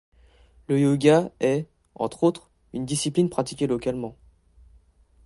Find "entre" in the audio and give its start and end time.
1.93-2.23